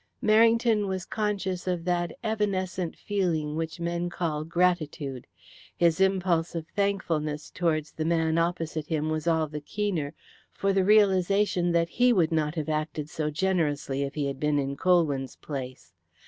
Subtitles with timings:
[0.23, 5.27] Merrington was conscious of that evanescent feeling which men call gratitude.
[5.77, 10.15] His impulse of thankfulness towards the man opposite him was all the keener
[10.51, 14.57] for the realization that he would not have acted so generously if he had been
[14.57, 15.93] in Colwyn's place.